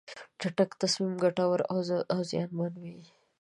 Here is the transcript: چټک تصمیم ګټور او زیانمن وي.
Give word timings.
چټک 0.39 0.71
تصمیم 0.81 1.13
ګټور 1.23 1.59
او 2.13 2.19
زیانمن 2.29 2.73
وي. 2.83 2.97